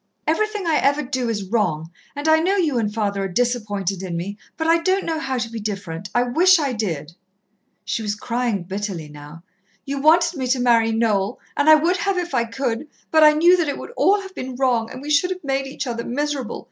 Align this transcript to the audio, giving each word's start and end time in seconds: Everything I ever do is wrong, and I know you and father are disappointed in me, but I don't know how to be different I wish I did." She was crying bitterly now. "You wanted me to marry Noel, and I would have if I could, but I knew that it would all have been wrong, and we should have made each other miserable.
Everything 0.25 0.65
I 0.65 0.77
ever 0.77 1.03
do 1.03 1.29
is 1.29 1.43
wrong, 1.51 1.91
and 2.15 2.27
I 2.27 2.39
know 2.39 2.55
you 2.55 2.79
and 2.79 2.91
father 2.91 3.21
are 3.21 3.27
disappointed 3.27 4.01
in 4.01 4.17
me, 4.17 4.35
but 4.57 4.65
I 4.65 4.79
don't 4.79 5.05
know 5.05 5.19
how 5.19 5.37
to 5.37 5.47
be 5.47 5.59
different 5.59 6.09
I 6.15 6.23
wish 6.23 6.57
I 6.59 6.73
did." 6.73 7.11
She 7.85 8.01
was 8.01 8.15
crying 8.15 8.63
bitterly 8.63 9.09
now. 9.09 9.43
"You 9.85 10.01
wanted 10.01 10.39
me 10.39 10.47
to 10.47 10.59
marry 10.59 10.91
Noel, 10.91 11.39
and 11.55 11.69
I 11.69 11.75
would 11.75 11.97
have 11.97 12.17
if 12.17 12.33
I 12.33 12.45
could, 12.45 12.87
but 13.11 13.23
I 13.23 13.33
knew 13.33 13.55
that 13.57 13.69
it 13.69 13.77
would 13.77 13.91
all 13.95 14.19
have 14.21 14.33
been 14.33 14.55
wrong, 14.55 14.89
and 14.89 15.03
we 15.03 15.11
should 15.11 15.29
have 15.29 15.43
made 15.43 15.67
each 15.67 15.85
other 15.85 16.03
miserable. 16.03 16.59